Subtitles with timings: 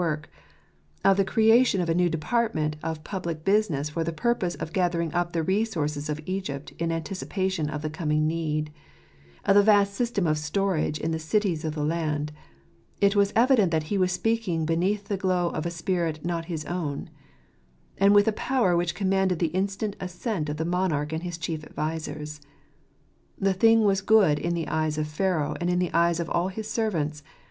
[0.01, 0.17] 73 life
[1.05, 4.73] work; of the creation of a new department of public business for the purpose of
[4.73, 8.73] gathering up the resources of Egypt in anticipation of the coming need;
[9.45, 12.31] of the vast system of storage in the cities of the land—
[12.99, 16.65] it was evident that he was speaking beneath the glow of a spirit not his
[16.65, 17.07] own;
[17.99, 21.63] and with a power which commanded the instant assent of the monarch and his chief
[21.63, 22.41] advisers."
[23.39, 26.47] The thing was good in the eyes of Pharaoh, and in the eyes of all
[26.47, 27.21] his servants.